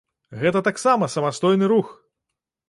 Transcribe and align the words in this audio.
Гэта 0.43 0.61
таксама 0.67 1.09
самастойны 1.17 1.71
рух! 1.73 1.93